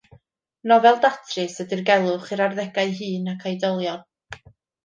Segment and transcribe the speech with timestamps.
[0.71, 4.05] Nofel datrys a dirgelwch i'r arddegau hŷn ac oedolion.